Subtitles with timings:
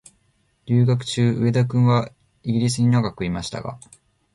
[0.65, 2.09] 留学中、上田君は
[2.41, 3.77] イギリスに長くいましたが、